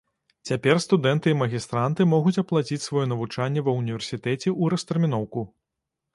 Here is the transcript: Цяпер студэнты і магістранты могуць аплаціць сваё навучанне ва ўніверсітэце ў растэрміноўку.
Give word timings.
Цяпер 0.49 0.79
студэнты 0.85 1.27
і 1.33 1.37
магістранты 1.41 2.07
могуць 2.13 2.33
аплаціць 2.43 2.81
сваё 2.87 3.05
навучанне 3.13 3.59
ва 3.69 3.77
ўніверсітэце 3.83 4.43
ў 4.43 4.63
растэрміноўку. 4.77 5.47